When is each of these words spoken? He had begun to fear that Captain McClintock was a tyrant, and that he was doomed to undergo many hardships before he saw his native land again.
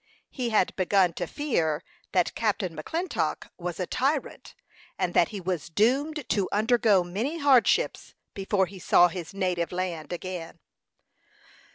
He 0.31 0.49
had 0.49 0.75
begun 0.75 1.13
to 1.13 1.27
fear 1.27 1.83
that 2.11 2.33
Captain 2.33 2.75
McClintock 2.75 3.47
was 3.59 3.79
a 3.79 3.85
tyrant, 3.85 4.55
and 4.97 5.13
that 5.13 5.27
he 5.27 5.39
was 5.39 5.69
doomed 5.69 6.27
to 6.29 6.49
undergo 6.51 7.03
many 7.03 7.37
hardships 7.37 8.15
before 8.33 8.65
he 8.65 8.79
saw 8.79 9.09
his 9.09 9.31
native 9.35 9.71
land 9.71 10.11
again. 10.11 10.57